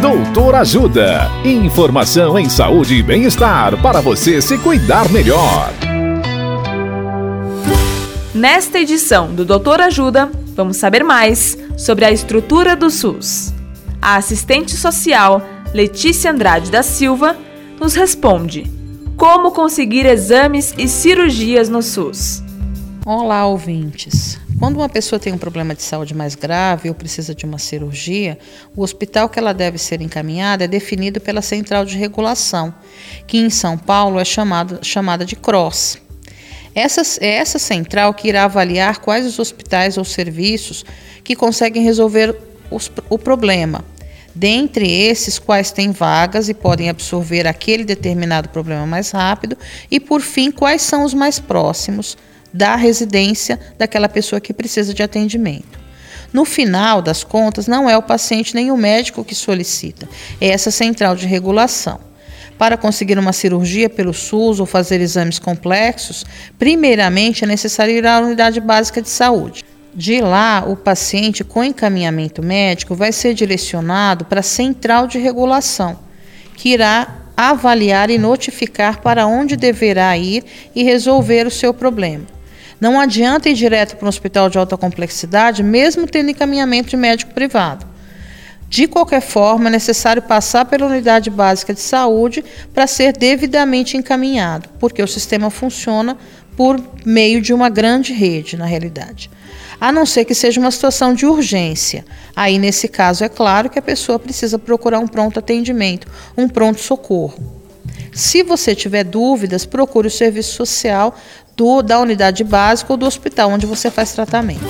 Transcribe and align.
Doutor 0.00 0.54
Ajuda. 0.56 1.30
Informação 1.42 2.38
em 2.38 2.50
saúde 2.50 2.96
e 2.96 3.02
bem-estar 3.02 3.80
para 3.80 4.00
você 4.02 4.42
se 4.42 4.58
cuidar 4.58 5.10
melhor. 5.10 5.72
Nesta 8.34 8.78
edição 8.78 9.34
do 9.34 9.42
Doutor 9.42 9.80
Ajuda, 9.80 10.30
vamos 10.54 10.76
saber 10.76 11.02
mais 11.02 11.56
sobre 11.78 12.04
a 12.04 12.12
estrutura 12.12 12.76
do 12.76 12.90
SUS. 12.90 13.54
A 14.00 14.16
assistente 14.16 14.76
social 14.76 15.40
Letícia 15.72 16.30
Andrade 16.30 16.70
da 16.70 16.82
Silva 16.82 17.34
nos 17.80 17.94
responde: 17.94 18.70
Como 19.16 19.50
conseguir 19.50 20.04
exames 20.04 20.74
e 20.76 20.88
cirurgias 20.88 21.70
no 21.70 21.80
SUS? 21.82 22.42
Olá, 23.06 23.46
ouvintes. 23.46 24.38
Quando 24.58 24.76
uma 24.76 24.88
pessoa 24.88 25.20
tem 25.20 25.34
um 25.34 25.38
problema 25.38 25.74
de 25.74 25.82
saúde 25.82 26.14
mais 26.14 26.34
grave 26.34 26.88
ou 26.88 26.94
precisa 26.94 27.34
de 27.34 27.44
uma 27.44 27.58
cirurgia, 27.58 28.38
o 28.74 28.82
hospital 28.82 29.28
que 29.28 29.38
ela 29.38 29.52
deve 29.52 29.76
ser 29.76 30.00
encaminhada 30.00 30.64
é 30.64 30.68
definido 30.68 31.20
pela 31.20 31.42
Central 31.42 31.84
de 31.84 31.98
Regulação, 31.98 32.74
que 33.26 33.36
em 33.36 33.50
São 33.50 33.76
Paulo 33.76 34.18
é 34.18 34.24
chamada, 34.24 34.78
chamada 34.82 35.26
de 35.26 35.36
CROSS. 35.36 35.98
Essa, 36.74 37.02
é 37.20 37.34
essa 37.34 37.58
central 37.58 38.14
que 38.14 38.28
irá 38.28 38.44
avaliar 38.44 38.98
quais 39.00 39.26
os 39.26 39.38
hospitais 39.38 39.98
ou 39.98 40.04
serviços 40.04 40.84
que 41.22 41.36
conseguem 41.36 41.82
resolver 41.82 42.34
os, 42.70 42.90
o 43.10 43.18
problema. 43.18 43.84
Dentre 44.34 44.90
esses, 44.90 45.38
quais 45.38 45.70
têm 45.70 45.90
vagas 45.90 46.48
e 46.48 46.54
podem 46.54 46.88
absorver 46.88 47.46
aquele 47.46 47.84
determinado 47.84 48.48
problema 48.50 48.86
mais 48.86 49.10
rápido, 49.10 49.56
e 49.90 49.98
por 49.98 50.20
fim, 50.20 50.50
quais 50.50 50.82
são 50.82 51.04
os 51.04 51.14
mais 51.14 51.38
próximos 51.38 52.16
da 52.56 52.74
residência 52.74 53.60
daquela 53.78 54.08
pessoa 54.08 54.40
que 54.40 54.54
precisa 54.54 54.94
de 54.94 55.02
atendimento. 55.02 55.78
No 56.32 56.44
final 56.44 57.00
das 57.00 57.22
contas, 57.22 57.66
não 57.66 57.88
é 57.88 57.96
o 57.96 58.02
paciente 58.02 58.54
nem 58.54 58.70
o 58.70 58.76
médico 58.76 59.24
que 59.24 59.34
solicita, 59.34 60.08
é 60.40 60.48
essa 60.48 60.70
central 60.70 61.14
de 61.14 61.26
regulação. 61.26 62.00
Para 62.58 62.76
conseguir 62.76 63.18
uma 63.18 63.34
cirurgia 63.34 63.88
pelo 63.88 64.14
SUS 64.14 64.60
ou 64.60 64.66
fazer 64.66 65.00
exames 65.00 65.38
complexos, 65.38 66.24
primeiramente 66.58 67.44
é 67.44 67.46
necessário 67.46 67.94
ir 67.94 68.06
à 68.06 68.18
unidade 68.18 68.60
básica 68.60 69.02
de 69.02 69.10
saúde. 69.10 69.62
De 69.94 70.20
lá, 70.20 70.64
o 70.66 70.76
paciente 70.76 71.44
com 71.44 71.62
encaminhamento 71.62 72.42
médico 72.42 72.94
vai 72.94 73.12
ser 73.12 73.34
direcionado 73.34 74.24
para 74.24 74.40
a 74.40 74.42
central 74.42 75.06
de 75.06 75.18
regulação, 75.18 75.98
que 76.54 76.70
irá 76.70 77.26
avaliar 77.36 78.10
e 78.10 78.18
notificar 78.18 79.00
para 79.02 79.26
onde 79.26 79.56
deverá 79.56 80.16
ir 80.16 80.44
e 80.74 80.82
resolver 80.82 81.46
o 81.46 81.50
seu 81.50 81.74
problema. 81.74 82.35
Não 82.80 83.00
adianta 83.00 83.48
ir 83.48 83.54
direto 83.54 83.96
para 83.96 84.06
um 84.06 84.08
hospital 84.08 84.50
de 84.50 84.58
alta 84.58 84.76
complexidade, 84.76 85.62
mesmo 85.62 86.06
tendo 86.06 86.30
encaminhamento 86.30 86.90
de 86.90 86.96
médico 86.96 87.32
privado. 87.32 87.86
De 88.68 88.86
qualquer 88.86 89.22
forma, 89.22 89.68
é 89.68 89.70
necessário 89.70 90.20
passar 90.22 90.64
pela 90.64 90.86
unidade 90.86 91.30
básica 91.30 91.72
de 91.72 91.80
saúde 91.80 92.44
para 92.74 92.86
ser 92.86 93.16
devidamente 93.16 93.96
encaminhado, 93.96 94.68
porque 94.80 95.02
o 95.02 95.06
sistema 95.06 95.50
funciona 95.50 96.18
por 96.56 96.82
meio 97.04 97.40
de 97.40 97.52
uma 97.52 97.68
grande 97.68 98.12
rede, 98.12 98.56
na 98.56 98.66
realidade. 98.66 99.30
A 99.80 99.92
não 99.92 100.06
ser 100.06 100.24
que 100.24 100.34
seja 100.34 100.58
uma 100.58 100.70
situação 100.70 101.14
de 101.14 101.26
urgência. 101.26 102.04
Aí, 102.34 102.58
nesse 102.58 102.88
caso, 102.88 103.22
é 103.22 103.28
claro 103.28 103.70
que 103.70 103.78
a 103.78 103.82
pessoa 103.82 104.18
precisa 104.18 104.58
procurar 104.58 104.98
um 104.98 105.06
pronto 105.06 105.38
atendimento, 105.38 106.08
um 106.36 106.48
pronto 106.48 106.80
socorro. 106.80 107.62
Se 108.12 108.42
você 108.42 108.74
tiver 108.74 109.04
dúvidas, 109.04 109.66
procure 109.66 110.08
o 110.08 110.10
serviço 110.10 110.54
social 110.54 111.14
do, 111.56 111.82
da 111.82 111.98
unidade 111.98 112.44
básica 112.44 112.92
ou 112.92 112.96
do 112.96 113.06
hospital 113.06 113.50
onde 113.50 113.66
você 113.66 113.90
faz 113.90 114.12
tratamento. 114.12 114.64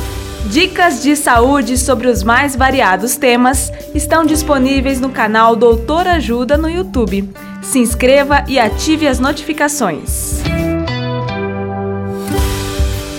Dicas 0.50 1.02
de 1.02 1.16
saúde 1.16 1.76
sobre 1.76 2.06
os 2.06 2.22
mais 2.22 2.54
variados 2.54 3.16
temas 3.16 3.72
estão 3.92 4.24
disponíveis 4.24 5.00
no 5.00 5.10
canal 5.10 5.56
Doutor 5.56 6.06
Ajuda 6.06 6.56
no 6.56 6.70
YouTube. 6.70 7.28
Se 7.60 7.80
inscreva 7.80 8.44
e 8.46 8.60
ative 8.60 9.08
as 9.08 9.18
notificações. 9.18 10.40